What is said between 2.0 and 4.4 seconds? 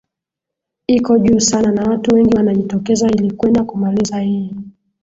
wengi wanajitokeza ilikwenda kumaliza